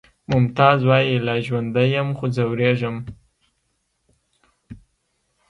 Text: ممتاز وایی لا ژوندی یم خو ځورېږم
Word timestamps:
ممتاز 0.31 0.79
وایی 0.87 1.15
لا 1.25 1.35
ژوندی 1.45 1.87
یم 1.95 2.09
خو 2.17 2.25
ځورېږم 2.35 2.95